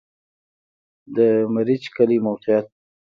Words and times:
د 1.15 1.17
مريچ 1.53 1.83
کلی 1.95 2.17
موقعیت 2.27 2.67